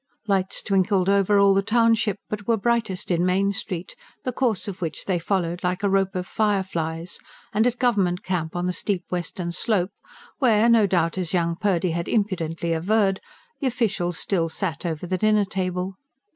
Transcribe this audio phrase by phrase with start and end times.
[0.25, 4.81] Lights twinkled over all the township, but were brightest in Main Street, the course of
[4.81, 7.19] which they followed like a rope of fireflies,
[7.53, 9.91] and at the Government Camp on the steep western slope,
[10.39, 13.21] where no doubt, as young Purdy had impudently averred,
[13.59, 15.93] the officials still sat over the dinner table.